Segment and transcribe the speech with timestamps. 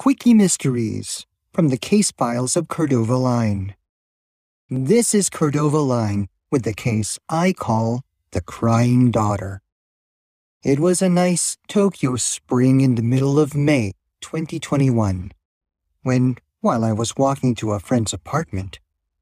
[0.00, 3.74] Quickie Mysteries from the case files of Cordova Line.
[4.70, 8.00] This is Cordova Line with the case I call
[8.30, 9.60] The Crying Daughter.
[10.64, 13.92] It was a nice Tokyo spring in the middle of May
[14.22, 15.32] 2021
[16.02, 18.80] when, while I was walking to a friend's apartment,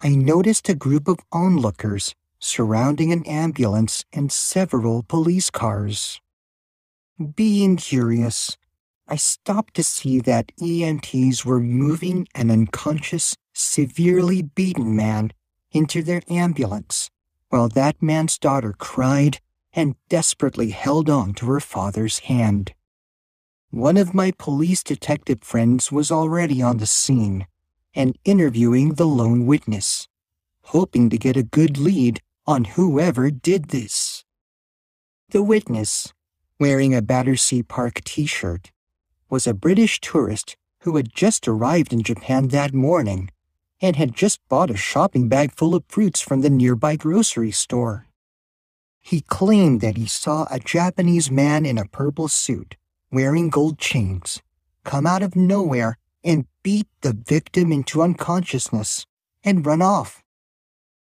[0.00, 6.20] I noticed a group of onlookers surrounding an ambulance and several police cars.
[7.34, 8.56] Being curious,
[9.12, 15.32] I stopped to see that EMTs were moving an unconscious, severely beaten man
[15.72, 17.10] into their ambulance,
[17.48, 19.40] while that man's daughter cried
[19.72, 22.72] and desperately held on to her father's hand.
[23.70, 27.48] One of my police detective friends was already on the scene
[27.92, 30.06] and interviewing the lone witness,
[30.66, 34.24] hoping to get a good lead on whoever did this.
[35.30, 36.12] The witness,
[36.60, 38.70] wearing a Battersea Park t shirt,
[39.30, 43.30] was a British tourist who had just arrived in Japan that morning
[43.80, 48.06] and had just bought a shopping bag full of fruits from the nearby grocery store.
[49.00, 52.76] He claimed that he saw a Japanese man in a purple suit,
[53.10, 54.42] wearing gold chains,
[54.84, 59.06] come out of nowhere and beat the victim into unconsciousness
[59.42, 60.22] and run off.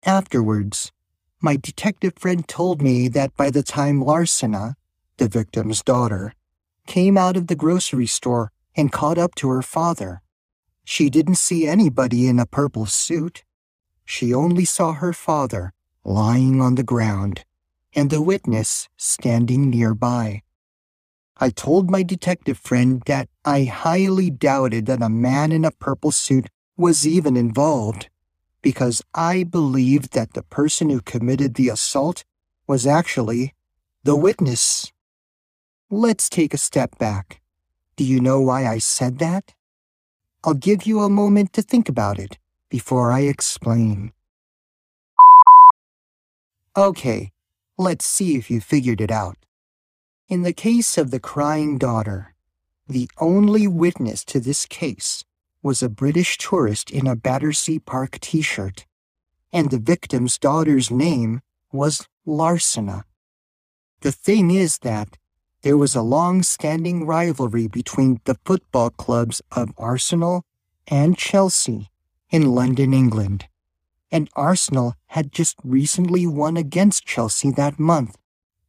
[0.04, 0.92] Afterwards,
[1.40, 4.74] my detective friend told me that by the time Larsena,
[5.16, 6.34] the victim's daughter,
[6.88, 10.22] came out of the grocery store and caught up to her father,
[10.84, 13.44] she didn't see anybody in a purple suit.
[14.06, 17.44] She only saw her father lying on the ground
[17.94, 20.42] and the witness standing nearby.
[21.36, 26.10] I told my detective friend that I highly doubted that a man in a purple
[26.10, 26.46] suit
[26.78, 28.08] was even involved
[28.62, 32.24] because I believed that the person who committed the assault
[32.66, 33.54] was actually
[34.04, 34.90] the witness.
[35.90, 37.40] Let's take a step back.
[37.96, 39.54] Do you know why I said that?
[40.44, 42.36] I'll give you a moment to think about it
[42.68, 44.12] before I explain.
[46.76, 47.32] Okay,
[47.78, 49.38] let's see if you figured it out.
[50.28, 52.34] In the case of the crying daughter,
[52.86, 55.24] the only witness to this case
[55.62, 58.84] was a British tourist in a Battersea Park t shirt,
[59.54, 61.40] and the victim's daughter's name
[61.72, 63.04] was Larsena.
[64.02, 65.16] The thing is that
[65.62, 70.44] there was a long standing rivalry between the football clubs of Arsenal
[70.86, 71.88] and Chelsea
[72.30, 73.46] in London, England.
[74.10, 78.16] And Arsenal had just recently won against Chelsea that month,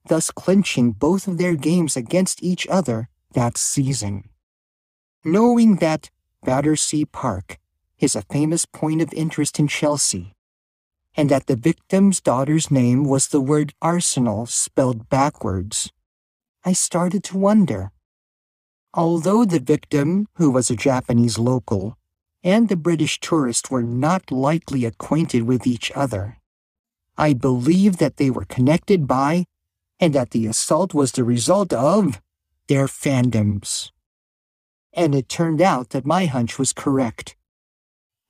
[0.07, 4.29] thus clinching both of their games against each other that season.
[5.23, 6.09] Knowing that
[6.43, 7.57] Battersea Park
[7.99, 10.33] is a famous point of interest in Chelsea,
[11.15, 15.91] and that the victim's daughter's name was the word Arsenal spelled backwards,
[16.65, 17.91] I started to wonder.
[18.93, 21.97] Although the victim, who was a Japanese local,
[22.43, 26.37] and the British tourist were not likely acquainted with each other,
[27.17, 29.45] I believe that they were connected by,
[29.99, 32.21] and that the assault was the result of,
[32.67, 33.91] their fandoms.
[34.93, 37.35] And it turned out that my hunch was correct.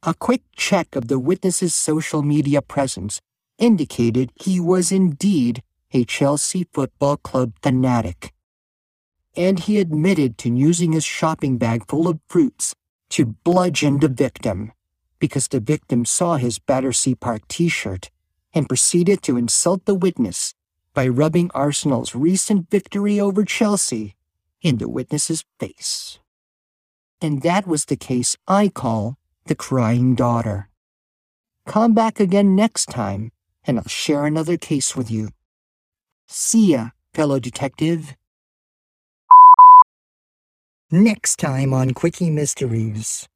[0.03, 3.22] A quick check of the witness's social media presence
[3.57, 5.61] indicated he was indeed
[5.91, 8.33] a Chelsea Football Club fanatic.
[9.35, 12.75] And he admitted to using his shopping bag full of fruits
[13.09, 14.72] to bludgeon the victim
[15.19, 18.09] because the victim saw his Battersea Park t shirt
[18.53, 20.53] and proceeded to insult the witness
[20.94, 24.16] by rubbing Arsenal's recent victory over Chelsea
[24.61, 26.19] in the witness's face.
[27.22, 30.69] And that was the case I call the crying daughter.
[31.66, 33.31] Come back again next time,
[33.63, 35.29] and I'll share another case with you.
[36.31, 38.16] See ya, fellow detective.
[40.91, 43.28] Next time on Quickie Mysteries.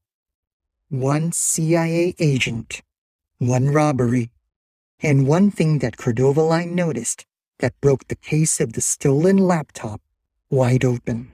[0.89, 2.83] One CIA agent,
[3.39, 4.29] one robbery,
[5.01, 7.25] and one thing that Cordova Line noticed
[7.57, 9.99] that broke the case of the stolen laptop
[10.51, 11.31] wide open.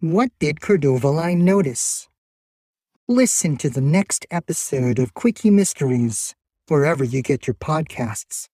[0.00, 2.08] What did Cordova Line notice?
[3.06, 6.34] Listen to the next episode of Quickie Mysteries,
[6.68, 8.48] wherever you get your podcasts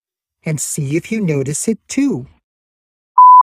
[0.44, 2.26] and see if you notice it too.